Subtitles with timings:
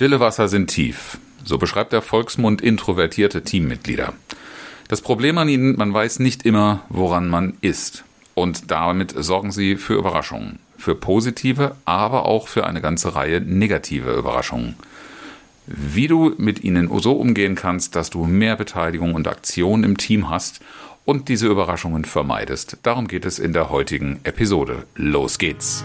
[0.00, 1.18] Stille Wasser sind tief.
[1.44, 4.14] So beschreibt der Volksmund introvertierte Teammitglieder.
[4.88, 8.04] Das Problem an ihnen, man weiß nicht immer, woran man ist.
[8.32, 10.58] Und damit sorgen sie für Überraschungen.
[10.78, 14.76] Für positive, aber auch für eine ganze Reihe negative Überraschungen.
[15.66, 20.30] Wie du mit ihnen so umgehen kannst, dass du mehr Beteiligung und Aktion im Team
[20.30, 20.60] hast
[21.04, 22.78] und diese Überraschungen vermeidest.
[22.84, 24.86] Darum geht es in der heutigen Episode.
[24.94, 25.84] Los geht's!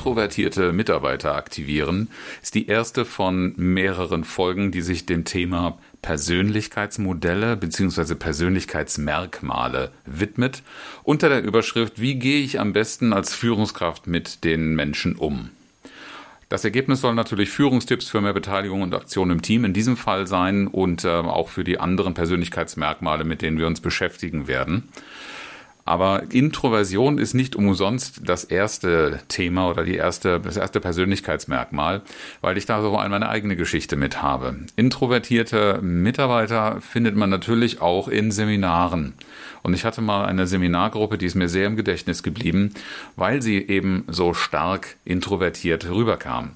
[0.00, 2.08] Introvertierte Mitarbeiter aktivieren
[2.40, 8.14] ist die erste von mehreren Folgen, die sich dem Thema Persönlichkeitsmodelle bzw.
[8.14, 10.62] Persönlichkeitsmerkmale widmet,
[11.02, 15.50] unter der Überschrift Wie gehe ich am besten als Führungskraft mit den Menschen um?
[16.48, 20.26] Das Ergebnis soll natürlich Führungstipps für mehr Beteiligung und Aktion im Team in diesem Fall
[20.26, 24.88] sein und äh, auch für die anderen Persönlichkeitsmerkmale, mit denen wir uns beschäftigen werden.
[25.90, 32.02] Aber Introversion ist nicht umsonst das erste Thema oder die erste, das erste Persönlichkeitsmerkmal,
[32.40, 34.54] weil ich da so einmal meine eigene Geschichte mit habe.
[34.76, 39.14] Introvertierte Mitarbeiter findet man natürlich auch in Seminaren.
[39.64, 42.72] Und ich hatte mal eine Seminargruppe, die ist mir sehr im Gedächtnis geblieben,
[43.16, 46.52] weil sie eben so stark introvertiert rüberkam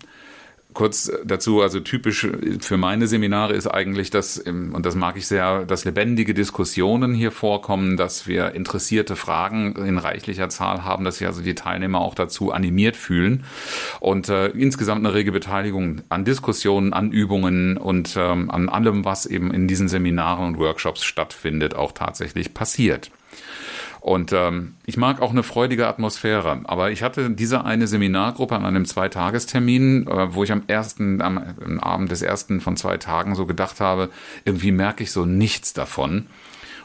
[0.75, 2.29] kurz dazu, also typisch
[2.61, 7.31] für meine Seminare ist eigentlich das, und das mag ich sehr, dass lebendige Diskussionen hier
[7.31, 12.15] vorkommen, dass wir interessierte Fragen in reichlicher Zahl haben, dass sich also die Teilnehmer auch
[12.15, 13.45] dazu animiert fühlen
[14.01, 19.27] und äh, insgesamt eine rege Beteiligung an Diskussionen, an Übungen und ähm, an allem, was
[19.27, 23.11] eben in diesen Seminaren und Workshops stattfindet, auch tatsächlich passiert.
[24.05, 26.61] Und ähm, ich mag auch eine freudige Atmosphäre.
[26.65, 31.39] Aber ich hatte diese eine Seminargruppe an einem Zweitagestermin, äh, wo ich am ersten, am,
[31.39, 34.11] am Abend des ersten von zwei Tagen so gedacht habe,
[34.45, 36.27] irgendwie merke ich so nichts davon.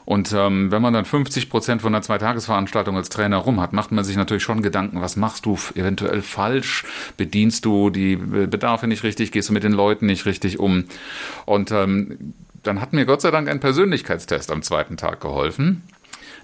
[0.06, 3.91] Und ähm, wenn man dann 50 Prozent von einer Zweitagesveranstaltung als Trainer rum hat, macht
[3.91, 6.86] man sich natürlich schon Gedanken, was machst du eventuell falsch?
[7.18, 9.34] Bedienst du die Bedarfe nicht richtig?
[9.34, 10.86] Gehst du mit den Leuten nicht richtig um?
[11.46, 15.84] Und ähm, dann hat mir Gott sei Dank ein Persönlichkeitstest am zweiten Tag geholfen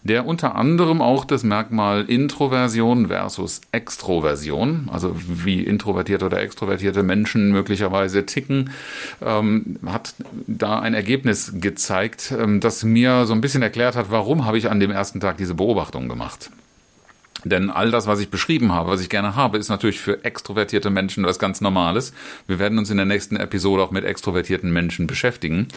[0.04, 7.52] der unter anderem auch das Merkmal Introversion versus Extroversion, also wie introvertierte oder extrovertierte Menschen
[7.52, 8.72] möglicherweise ticken,
[9.22, 10.16] ähm, hat
[10.48, 14.70] da ein Ergebnis gezeigt, ähm, das mir so ein bisschen erklärt hat, warum habe ich
[14.70, 16.50] an dem ersten Tag diese Beobachtung gemacht.
[17.44, 20.90] Denn all das, was ich beschrieben habe, was ich gerne habe, ist natürlich für extrovertierte
[20.90, 22.14] Menschen was ganz Normales.
[22.48, 25.68] Wir werden uns in der nächsten Episode auch mit extrovertierten Menschen beschäftigen.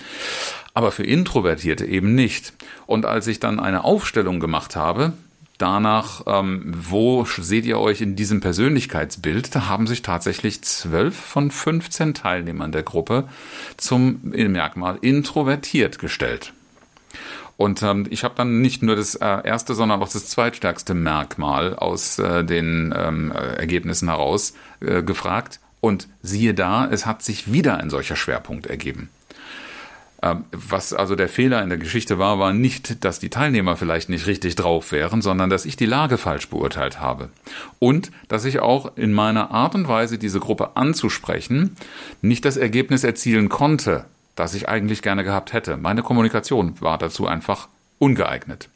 [0.73, 2.53] Aber für Introvertierte eben nicht.
[2.87, 5.13] Und als ich dann eine Aufstellung gemacht habe,
[5.59, 11.51] danach, ähm, wo seht ihr euch in diesem Persönlichkeitsbild, da haben sich tatsächlich zwölf von
[11.51, 13.29] 15 Teilnehmern der Gruppe
[13.77, 16.53] zum Merkmal introvertiert gestellt.
[17.59, 21.75] Und ähm, ich habe dann nicht nur das äh, erste, sondern auch das zweitstärkste Merkmal
[21.75, 25.59] aus äh, den ähm, Ergebnissen heraus äh, gefragt.
[25.81, 29.11] Und siehe da, es hat sich wieder ein solcher Schwerpunkt ergeben.
[30.23, 34.09] Ähm, was also der Fehler in der Geschichte war, war nicht, dass die Teilnehmer vielleicht
[34.09, 37.29] nicht richtig drauf wären, sondern dass ich die Lage falsch beurteilt habe.
[37.81, 41.75] Und dass ich auch in meiner Art und Weise, diese Gruppe anzusprechen,
[42.23, 44.05] nicht das Ergebnis erzielen konnte,
[44.39, 45.77] das ich eigentlich gerne gehabt hätte.
[45.77, 47.69] Meine Kommunikation war dazu einfach
[47.99, 48.69] ungeeignet.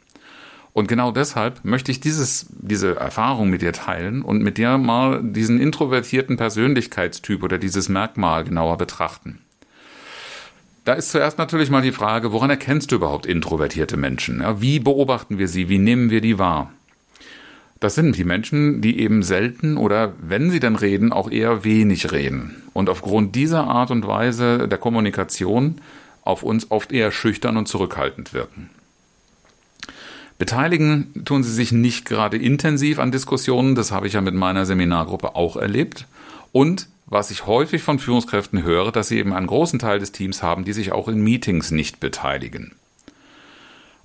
[0.73, 5.23] Und genau deshalb möchte ich dieses, diese Erfahrung mit dir teilen und mit dir mal
[5.23, 9.41] diesen introvertierten Persönlichkeitstyp oder dieses Merkmal genauer betrachten.
[10.85, 14.43] Da ist zuerst natürlich mal die Frage, woran erkennst du überhaupt introvertierte Menschen?
[14.61, 15.69] wie beobachten wir sie?
[15.69, 16.73] Wie nehmen wir die wahr?
[17.83, 22.13] Das sind die Menschen, die eben selten oder wenn sie dann reden, auch eher wenig
[22.13, 22.63] reden.
[22.73, 25.81] Und aufgrund dieser Art und Weise der Kommunikation
[26.23, 28.71] auf uns oft eher schüchtern und zurückhaltend wirken.
[30.39, 34.65] Beteiligen tun sie sich nicht gerade intensiv an Diskussionen, das habe ich ja mit meiner
[34.65, 36.07] Seminargruppe auch erlebt.
[36.53, 40.41] Und was ich häufig von Führungskräften höre, dass sie eben einen großen Teil des Teams
[40.41, 42.77] haben, die sich auch in Meetings nicht beteiligen.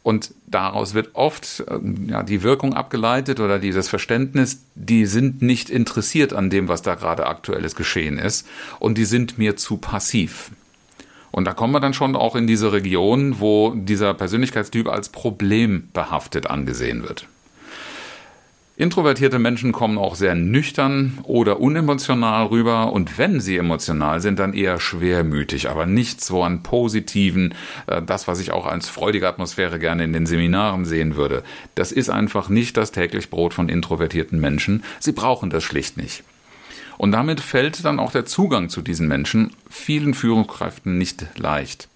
[0.07, 5.69] Und daraus wird oft äh, ja, die Wirkung abgeleitet oder dieses Verständnis, die sind nicht
[5.69, 8.47] interessiert an dem, was da gerade aktuelles geschehen ist
[8.79, 10.51] und die sind mir zu passiv.
[11.31, 16.49] Und da kommen wir dann schon auch in diese Region, wo dieser Persönlichkeitstyp als problembehaftet
[16.49, 17.27] angesehen wird.
[18.79, 24.53] Introvertierte Menschen kommen auch sehr nüchtern oder unemotional rüber und wenn sie emotional sind, dann
[24.53, 27.55] eher schwermütig, aber nicht so an positiven,
[27.87, 31.41] äh, das, was ich auch als freudige Atmosphäre gerne in den Seminaren sehen würde.
[31.73, 34.83] Das ist einfach nicht das täglich Brot von introvertierten Menschen.
[34.99, 36.23] Sie brauchen das schlicht nicht.
[36.99, 41.89] Und damit fällt dann auch der Zugang zu diesen Menschen vielen Führungskräften nicht leicht.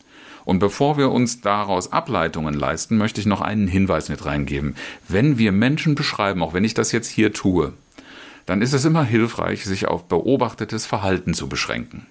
[0.45, 4.75] Und bevor wir uns daraus Ableitungen leisten, möchte ich noch einen Hinweis mit reingeben.
[5.07, 7.73] Wenn wir Menschen beschreiben, auch wenn ich das jetzt hier tue,
[8.45, 12.07] dann ist es immer hilfreich, sich auf beobachtetes Verhalten zu beschränken.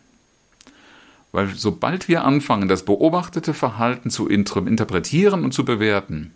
[1.32, 6.32] Weil sobald wir anfangen, das beobachtete Verhalten zu interpretieren und zu bewerten,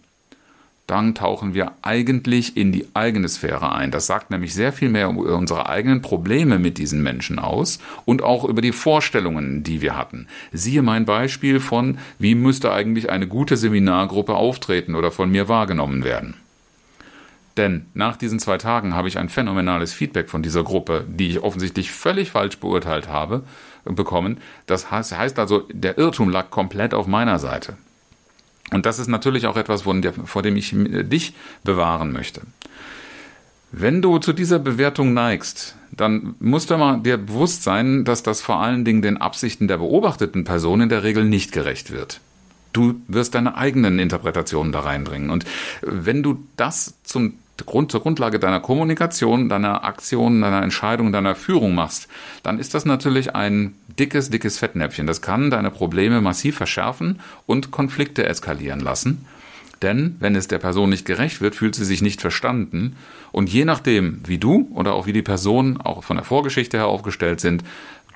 [0.86, 3.90] dann tauchen wir eigentlich in die eigene Sphäre ein.
[3.90, 8.22] Das sagt nämlich sehr viel mehr über unsere eigenen Probleme mit diesen Menschen aus und
[8.22, 10.26] auch über die Vorstellungen, die wir hatten.
[10.52, 16.04] Siehe mein Beispiel von, wie müsste eigentlich eine gute Seminargruppe auftreten oder von mir wahrgenommen
[16.04, 16.34] werden.
[17.56, 21.42] Denn nach diesen zwei Tagen habe ich ein phänomenales Feedback von dieser Gruppe, die ich
[21.42, 23.44] offensichtlich völlig falsch beurteilt habe,
[23.84, 24.38] bekommen.
[24.66, 27.76] Das heißt also, der Irrtum lag komplett auf meiner Seite.
[28.70, 32.42] Und das ist natürlich auch etwas, vor dem ich dich bewahren möchte.
[33.72, 38.40] Wenn du zu dieser Bewertung neigst, dann musst du mal dir bewusst sein, dass das
[38.40, 42.20] vor allen Dingen den Absichten der beobachteten Person in der Regel nicht gerecht wird.
[42.72, 45.30] Du wirst deine eigenen Interpretationen da reinbringen.
[45.30, 45.44] Und
[45.82, 51.74] wenn du das zum Grund, zur Grundlage deiner Kommunikation, deiner Aktion, deiner Entscheidung, deiner Führung
[51.74, 52.08] machst,
[52.42, 55.06] dann ist das natürlich ein dickes, dickes Fettnäpfchen.
[55.06, 59.24] Das kann deine Probleme massiv verschärfen und Konflikte eskalieren lassen.
[59.82, 62.96] Denn wenn es der Person nicht gerecht wird, fühlt sie sich nicht verstanden.
[63.32, 66.86] Und je nachdem, wie du oder auch wie die Person auch von der Vorgeschichte her
[66.86, 67.62] aufgestellt sind,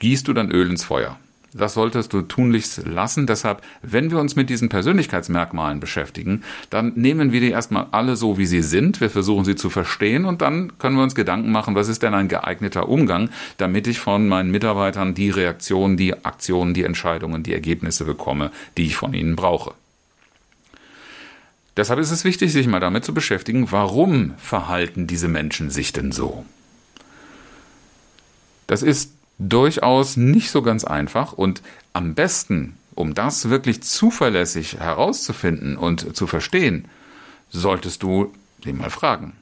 [0.01, 1.19] gießt du dann Öl ins Feuer.
[1.55, 3.27] Das solltest du tunlichst lassen.
[3.27, 8.37] Deshalb, wenn wir uns mit diesen Persönlichkeitsmerkmalen beschäftigen, dann nehmen wir die erstmal alle so,
[8.37, 9.01] wie sie sind.
[9.01, 12.13] Wir versuchen sie zu verstehen und dann können wir uns Gedanken machen, was ist denn
[12.13, 17.55] ein geeigneter Umgang, damit ich von meinen Mitarbeitern die Reaktionen, die Aktionen, die Entscheidungen, die
[17.55, 19.73] Ergebnisse bekomme, die ich von ihnen brauche.
[21.79, 26.13] Deshalb ist es wichtig, sich mal damit zu beschäftigen, warum verhalten diese Menschen sich denn
[26.13, 26.45] so?
[28.67, 31.63] Das ist durchaus nicht so ganz einfach und
[31.93, 36.87] am besten, um das wirklich zuverlässig herauszufinden und zu verstehen,
[37.51, 38.33] solltest du
[38.65, 39.35] sie mal fragen.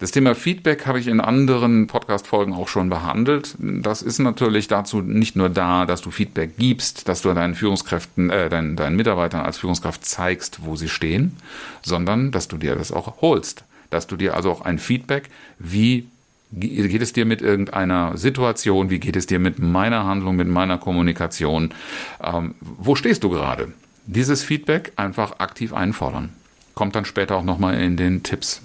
[0.00, 3.56] Das Thema Feedback habe ich in anderen Podcast-Folgen auch schon behandelt.
[3.58, 8.30] Das ist natürlich dazu nicht nur da, dass du Feedback gibst, dass du deinen Führungskräften,
[8.30, 11.36] äh, deinen, deinen Mitarbeitern als Führungskraft zeigst, wo sie stehen,
[11.82, 13.64] sondern dass du dir das auch holst.
[13.90, 16.06] Dass du dir also auch ein Feedback, wie
[16.50, 18.90] geht es dir mit irgendeiner Situation?
[18.90, 21.74] Wie geht es dir mit meiner Handlung, mit meiner Kommunikation?
[22.22, 23.72] Ähm, wo stehst du gerade?
[24.06, 26.30] Dieses Feedback einfach aktiv einfordern.
[26.74, 28.62] Kommt dann später auch nochmal in den Tipps.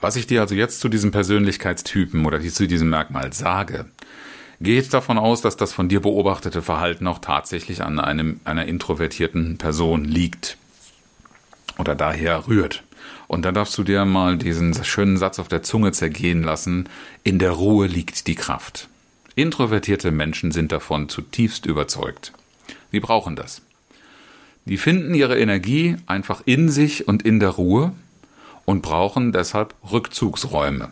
[0.00, 3.86] Was ich dir also jetzt zu diesem Persönlichkeitstypen oder zu diesem Merkmal sage,
[4.60, 9.58] geht davon aus, dass das von dir beobachtete Verhalten auch tatsächlich an einem, einer introvertierten
[9.58, 10.56] Person liegt
[11.78, 12.84] oder daher rührt.
[13.28, 16.88] Und da darfst du dir mal diesen schönen Satz auf der Zunge zergehen lassen.
[17.22, 18.88] In der Ruhe liegt die Kraft.
[19.34, 22.32] Introvertierte Menschen sind davon zutiefst überzeugt.
[22.90, 23.62] Sie brauchen das.
[24.64, 27.92] Die finden ihre Energie einfach in sich und in der Ruhe
[28.64, 30.90] und brauchen deshalb Rückzugsräume.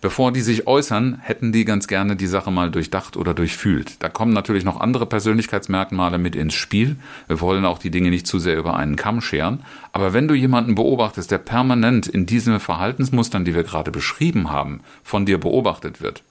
[0.00, 4.00] Bevor die sich äußern, hätten die ganz gerne die Sache mal durchdacht oder durchfühlt.
[4.00, 6.96] Da kommen natürlich noch andere Persönlichkeitsmerkmale mit ins Spiel.
[7.26, 9.64] Wir wollen auch die Dinge nicht zu sehr über einen Kamm scheren.
[9.92, 14.82] Aber wenn du jemanden beobachtest, der permanent in diesen Verhaltensmustern, die wir gerade beschrieben haben,
[15.02, 16.22] von dir beobachtet wird,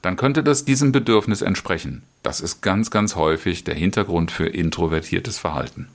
[0.00, 2.02] dann könnte das diesem Bedürfnis entsprechen.
[2.22, 5.88] Das ist ganz, ganz häufig der Hintergrund für introvertiertes Verhalten.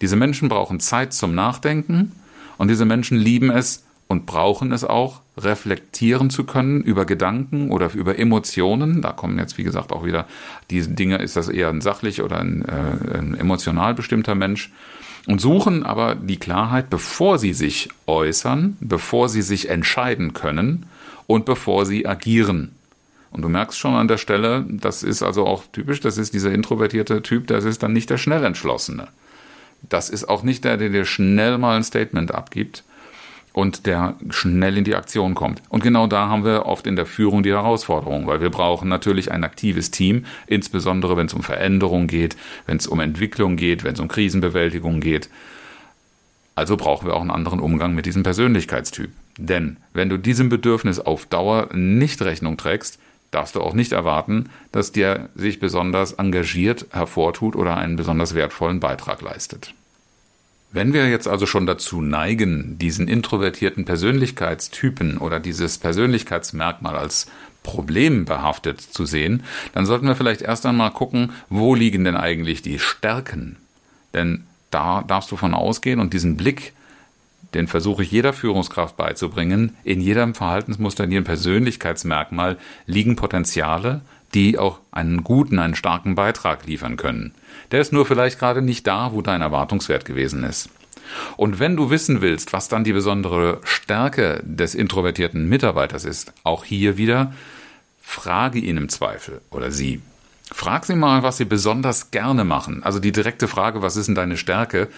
[0.00, 2.12] Diese Menschen brauchen Zeit zum Nachdenken
[2.56, 7.94] und diese Menschen lieben es, und brauchen es auch, reflektieren zu können über Gedanken oder
[7.94, 9.00] über Emotionen.
[9.00, 10.26] Da kommen jetzt, wie gesagt, auch wieder
[10.68, 14.70] diese Dinge, ist das eher ein sachlich oder ein, äh, ein emotional bestimmter Mensch.
[15.26, 20.84] Und suchen aber die Klarheit, bevor sie sich äußern, bevor sie sich entscheiden können
[21.26, 22.72] und bevor sie agieren.
[23.30, 26.52] Und du merkst schon an der Stelle, das ist also auch typisch, das ist dieser
[26.52, 29.08] introvertierte Typ, das ist dann nicht der Schnellentschlossene.
[29.88, 32.84] Das ist auch nicht der, der dir schnell mal ein Statement abgibt,
[33.52, 35.62] und der schnell in die Aktion kommt.
[35.68, 39.30] Und genau da haben wir oft in der Führung die Herausforderung, weil wir brauchen natürlich
[39.30, 43.94] ein aktives Team, insbesondere wenn es um Veränderung geht, wenn es um Entwicklung geht, wenn
[43.94, 45.28] es um Krisenbewältigung geht.
[46.54, 49.10] Also brauchen wir auch einen anderen Umgang mit diesem Persönlichkeitstyp.
[49.38, 52.98] Denn wenn du diesem Bedürfnis auf Dauer nicht Rechnung trägst,
[53.30, 58.80] darfst du auch nicht erwarten, dass der sich besonders engagiert hervortut oder einen besonders wertvollen
[58.80, 59.74] Beitrag leistet.
[60.72, 67.26] Wenn wir jetzt also schon dazu neigen, diesen introvertierten Persönlichkeitstypen oder dieses Persönlichkeitsmerkmal als
[67.62, 69.42] problembehaftet zu sehen,
[69.74, 73.56] dann sollten wir vielleicht erst einmal gucken, wo liegen denn eigentlich die Stärken?
[74.14, 76.72] Denn da darfst du von ausgehen und diesen Blick,
[77.52, 84.00] den versuche ich jeder Führungskraft beizubringen, in jedem Verhaltensmuster, in jedem Persönlichkeitsmerkmal liegen Potenziale,
[84.32, 87.34] die auch einen guten, einen starken Beitrag liefern können.
[87.72, 90.68] Der ist nur vielleicht gerade nicht da, wo dein Erwartungswert gewesen ist.
[91.36, 96.64] Und wenn du wissen willst, was dann die besondere Stärke des introvertierten Mitarbeiters ist, auch
[96.64, 97.32] hier wieder,
[98.00, 100.00] frage ihn im Zweifel oder sie.
[100.52, 102.82] Frag sie mal, was sie besonders gerne machen.
[102.82, 104.88] Also die direkte Frage, was ist denn deine Stärke?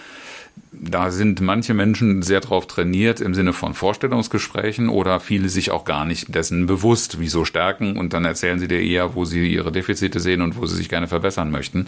[0.71, 5.85] da sind manche Menschen sehr darauf trainiert im Sinne von Vorstellungsgesprächen oder viele sich auch
[5.85, 9.71] gar nicht dessen bewusst, wieso stärken und dann erzählen sie dir eher, wo sie ihre
[9.71, 11.87] Defizite sehen und wo sie sich gerne verbessern möchten.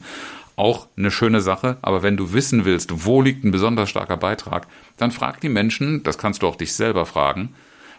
[0.58, 4.68] Auch eine schöne Sache, aber wenn du wissen willst, wo liegt ein besonders starker Beitrag,
[4.98, 7.54] dann frag die Menschen, das kannst du auch dich selber fragen,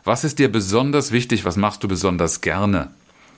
[0.05, 2.91] was ist dir besonders wichtig, was machst du besonders gerne?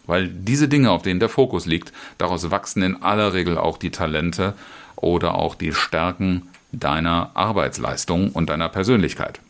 [0.07, 3.91] Weil diese Dinge, auf denen der Fokus liegt, daraus wachsen in aller Regel auch die
[3.91, 4.55] Talente
[4.97, 9.41] oder auch die Stärken deiner Arbeitsleistung und deiner Persönlichkeit.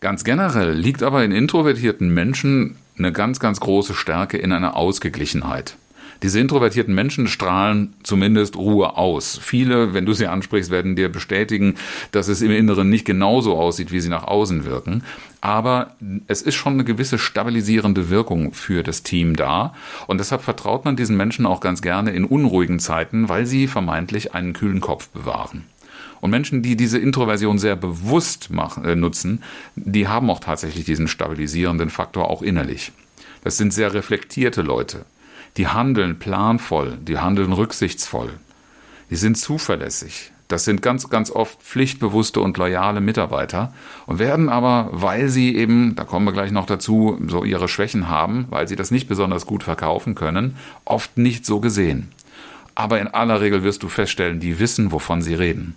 [0.00, 5.76] Ganz generell liegt aber in introvertierten Menschen eine ganz, ganz große Stärke in einer Ausgeglichenheit.
[6.22, 9.40] Diese introvertierten Menschen strahlen zumindest Ruhe aus.
[9.42, 11.76] Viele, wenn du sie ansprichst, werden dir bestätigen,
[12.12, 15.02] dass es im Inneren nicht genauso aussieht, wie sie nach außen wirken.
[15.40, 15.96] Aber
[16.26, 19.74] es ist schon eine gewisse stabilisierende Wirkung für das Team da.
[20.08, 24.34] Und deshalb vertraut man diesen Menschen auch ganz gerne in unruhigen Zeiten, weil sie vermeintlich
[24.34, 25.64] einen kühlen Kopf bewahren.
[26.20, 29.42] Und Menschen, die diese Introversion sehr bewusst machen, äh, nutzen,
[29.74, 32.92] die haben auch tatsächlich diesen stabilisierenden Faktor auch innerlich.
[33.42, 35.06] Das sind sehr reflektierte Leute
[35.56, 38.30] die handeln planvoll, die handeln rücksichtsvoll,
[39.10, 40.32] die sind zuverlässig.
[40.50, 43.72] Das sind ganz, ganz oft pflichtbewusste und loyale Mitarbeiter
[44.06, 48.08] und werden aber, weil sie eben, da kommen wir gleich noch dazu, so ihre Schwächen
[48.08, 52.10] haben, weil sie das nicht besonders gut verkaufen können, oft nicht so gesehen.
[52.74, 55.76] Aber in aller Regel wirst du feststellen, die wissen, wovon sie reden.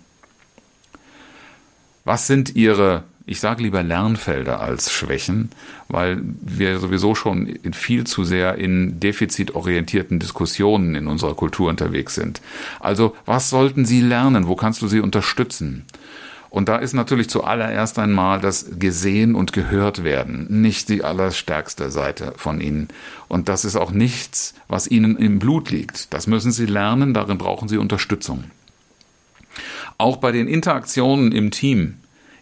[2.04, 5.50] Was sind ihre ich sage lieber Lernfelder als Schwächen,
[5.88, 12.42] weil wir sowieso schon viel zu sehr in defizitorientierten Diskussionen in unserer Kultur unterwegs sind.
[12.80, 14.46] Also, was sollten Sie lernen?
[14.46, 15.86] Wo kannst du sie unterstützen?
[16.50, 22.32] Und da ist natürlich zuallererst einmal das Gesehen und Gehört werden nicht die allerstärkste Seite
[22.36, 22.88] von Ihnen.
[23.26, 26.14] Und das ist auch nichts, was Ihnen im Blut liegt.
[26.14, 28.44] Das müssen Sie lernen, darin brauchen Sie Unterstützung.
[29.98, 31.94] Auch bei den Interaktionen im Team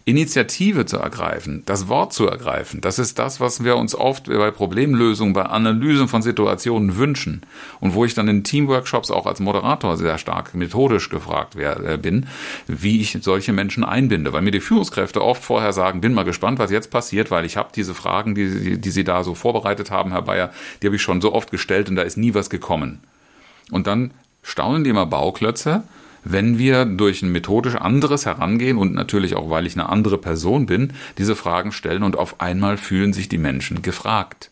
[0.05, 4.51] Initiative zu ergreifen, das Wort zu ergreifen, das ist das, was wir uns oft bei
[4.51, 7.41] Problemlösungen, bei Analysen von Situationen wünschen
[7.79, 12.25] und wo ich dann in Teamworkshops auch als Moderator sehr stark methodisch gefragt äh, bin,
[12.67, 16.59] wie ich solche Menschen einbinde, weil mir die Führungskräfte oft vorher sagen, bin mal gespannt,
[16.59, 20.11] was jetzt passiert, weil ich habe diese Fragen, die, die Sie da so vorbereitet haben,
[20.11, 22.99] Herr Bayer, die habe ich schon so oft gestellt und da ist nie was gekommen.
[23.71, 25.83] Und dann staunen die immer Bauklötze,
[26.23, 30.65] wenn wir durch ein methodisch anderes Herangehen und natürlich auch, weil ich eine andere Person
[30.65, 34.49] bin, diese Fragen stellen und auf einmal fühlen sich die Menschen gefragt.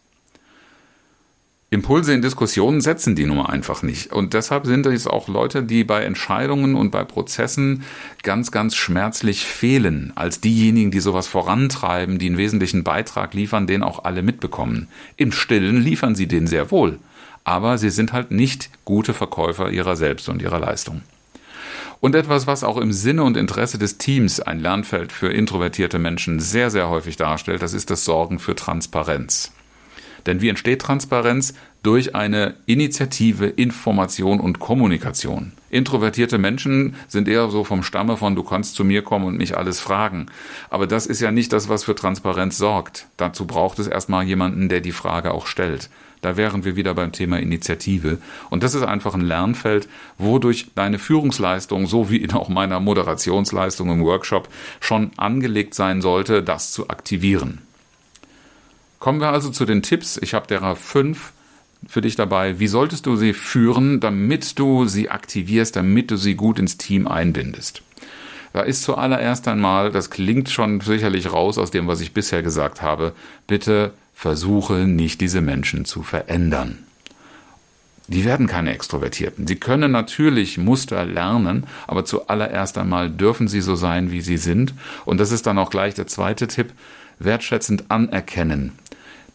[1.73, 4.11] Impulse in Diskussionen setzen die Nummer einfach nicht.
[4.11, 7.83] Und deshalb sind es auch Leute, die bei Entscheidungen und bei Prozessen
[8.23, 13.83] ganz, ganz schmerzlich fehlen, als diejenigen, die sowas vorantreiben, die einen wesentlichen Beitrag liefern, den
[13.83, 14.89] auch alle mitbekommen.
[15.15, 16.99] Im Stillen liefern sie den sehr wohl.
[17.45, 21.03] Aber sie sind halt nicht gute Verkäufer ihrer selbst und ihrer Leistung.
[22.01, 26.39] Und etwas, was auch im Sinne und Interesse des Teams ein Lernfeld für introvertierte Menschen
[26.39, 29.51] sehr, sehr häufig darstellt, das ist das Sorgen für Transparenz.
[30.25, 31.53] Denn wie entsteht Transparenz?
[31.83, 35.51] Durch eine Initiative, Information und Kommunikation.
[35.69, 39.57] Introvertierte Menschen sind eher so vom Stamme von, du kannst zu mir kommen und mich
[39.57, 40.27] alles fragen.
[40.69, 43.07] Aber das ist ja nicht das, was für Transparenz sorgt.
[43.17, 45.89] Dazu braucht es erstmal jemanden, der die Frage auch stellt.
[46.21, 48.19] Da wären wir wieder beim Thema Initiative.
[48.49, 53.91] Und das ist einfach ein Lernfeld, wodurch deine Führungsleistung, so wie in auch meiner Moderationsleistung
[53.91, 54.47] im Workshop,
[54.79, 57.59] schon angelegt sein sollte, das zu aktivieren.
[58.99, 60.17] Kommen wir also zu den Tipps.
[60.17, 61.33] Ich habe derer fünf
[61.87, 62.59] für dich dabei.
[62.59, 67.07] Wie solltest du sie führen, damit du sie aktivierst, damit du sie gut ins Team
[67.07, 67.81] einbindest?
[68.53, 72.81] Da ist zuallererst einmal, das klingt schon sicherlich raus aus dem, was ich bisher gesagt
[72.81, 73.13] habe,
[73.47, 76.79] bitte versuche nicht diese Menschen zu verändern.
[78.07, 79.47] Die werden keine Extrovertierten.
[79.47, 84.73] Sie können natürlich Muster lernen, aber zuallererst einmal dürfen sie so sein, wie sie sind.
[85.05, 86.73] Und das ist dann auch gleich der zweite Tipp,
[87.19, 88.73] wertschätzend anerkennen.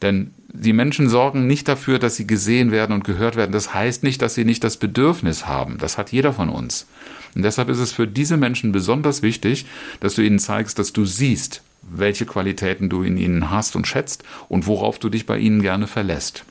[0.02, 3.52] Denn die Menschen sorgen nicht dafür, dass sie gesehen werden und gehört werden.
[3.52, 5.78] Das heißt nicht, dass sie nicht das Bedürfnis haben.
[5.78, 6.86] Das hat jeder von uns.
[7.36, 9.66] Und deshalb ist es für diese Menschen besonders wichtig,
[10.00, 14.24] dass du ihnen zeigst, dass du siehst, welche Qualitäten du in ihnen hast und schätzt
[14.48, 16.44] und worauf du dich bei ihnen gerne verlässt.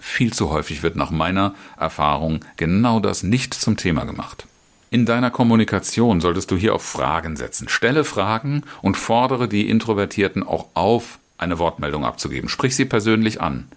[0.00, 4.46] Viel zu häufig wird nach meiner Erfahrung genau das nicht zum Thema gemacht.
[4.88, 7.68] In deiner Kommunikation solltest du hier auf Fragen setzen.
[7.68, 12.48] Stelle Fragen und fordere die Introvertierten auch auf, eine Wortmeldung abzugeben.
[12.48, 13.68] Sprich sie persönlich an.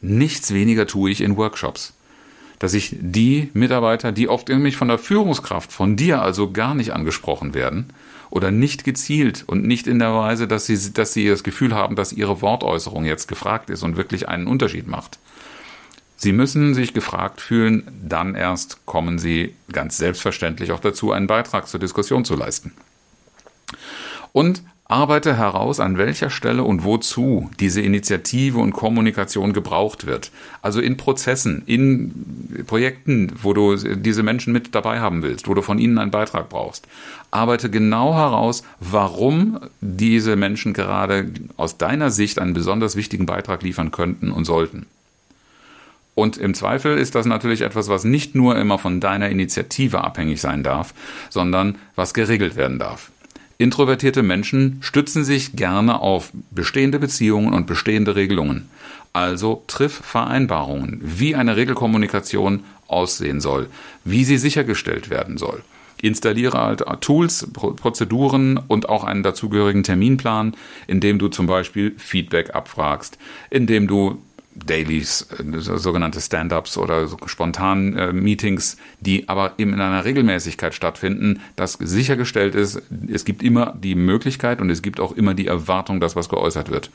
[0.00, 1.94] Nichts weniger tue ich in Workshops.
[2.60, 6.92] Dass ich die Mitarbeiter, die oft nämlich von der Führungskraft, von dir also gar nicht
[6.92, 7.92] angesprochen werden,
[8.30, 11.96] oder nicht gezielt und nicht in der Weise, dass sie, dass sie das Gefühl haben,
[11.96, 15.18] dass ihre Wortäußerung jetzt gefragt ist und wirklich einen Unterschied macht.
[16.16, 21.66] Sie müssen sich gefragt fühlen, dann erst kommen Sie ganz selbstverständlich auch dazu, einen Beitrag
[21.66, 22.72] zur Diskussion zu leisten.
[24.32, 30.32] Und Arbeite heraus, an welcher Stelle und wozu diese Initiative und Kommunikation gebraucht wird.
[30.62, 35.62] Also in Prozessen, in Projekten, wo du diese Menschen mit dabei haben willst, wo du
[35.62, 36.88] von ihnen einen Beitrag brauchst.
[37.30, 43.92] Arbeite genau heraus, warum diese Menschen gerade aus deiner Sicht einen besonders wichtigen Beitrag liefern
[43.92, 44.86] könnten und sollten.
[46.16, 50.40] Und im Zweifel ist das natürlich etwas, was nicht nur immer von deiner Initiative abhängig
[50.40, 50.94] sein darf,
[51.28, 53.12] sondern was geregelt werden darf.
[53.60, 58.70] Introvertierte Menschen stützen sich gerne auf bestehende Beziehungen und bestehende Regelungen.
[59.12, 63.68] Also triff Vereinbarungen, wie eine Regelkommunikation aussehen soll,
[64.02, 65.62] wie sie sichergestellt werden soll.
[66.00, 70.54] Installiere halt Tools, Prozeduren und auch einen dazugehörigen Terminplan,
[70.86, 73.18] indem du zum Beispiel Feedback abfragst,
[73.50, 74.22] indem du
[74.54, 80.74] Dailies, äh, sogenannte Stand-ups oder so spontan äh, Meetings, die aber eben in einer Regelmäßigkeit
[80.74, 85.46] stattfinden, dass sichergestellt ist, es gibt immer die Möglichkeit und es gibt auch immer die
[85.46, 86.90] Erwartung, dass was geäußert wird.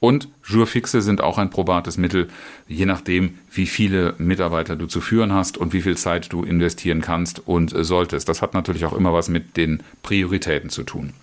[0.00, 2.28] Und Jourfixe sind auch ein probates Mittel,
[2.68, 7.00] je nachdem, wie viele Mitarbeiter du zu führen hast und wie viel Zeit du investieren
[7.00, 8.28] kannst und solltest.
[8.28, 11.14] Das hat natürlich auch immer was mit den Prioritäten zu tun.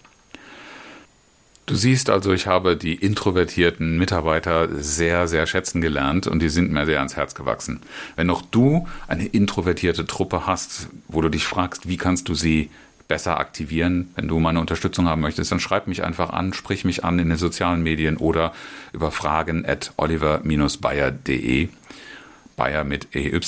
[1.67, 6.71] Du siehst also, ich habe die introvertierten Mitarbeiter sehr, sehr schätzen gelernt und die sind
[6.71, 7.81] mir sehr ans Herz gewachsen.
[8.15, 12.69] Wenn auch du eine introvertierte Truppe hast, wo du dich fragst, wie kannst du sie
[13.07, 17.03] besser aktivieren, wenn du meine Unterstützung haben möchtest, dann schreib mich einfach an, sprich mich
[17.03, 18.53] an in den sozialen Medien oder
[18.93, 21.69] über fragen at oliver-bayer.de.
[22.55, 23.39] Bayer mit EY.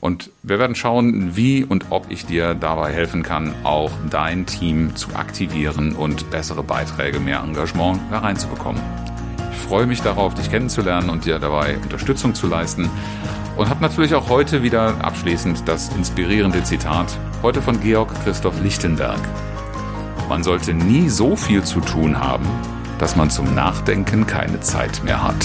[0.00, 4.94] Und wir werden schauen, wie und ob ich dir dabei helfen kann, auch dein Team
[4.96, 8.82] zu aktivieren und bessere Beiträge, mehr Engagement hereinzubekommen.
[9.52, 12.90] Ich freue mich darauf, dich kennenzulernen und dir dabei Unterstützung zu leisten.
[13.56, 19.20] Und habe natürlich auch heute wieder abschließend das inspirierende Zitat, heute von Georg Christoph Lichtenberg.
[20.28, 22.46] Man sollte nie so viel zu tun haben,
[22.98, 25.44] dass man zum Nachdenken keine Zeit mehr hat.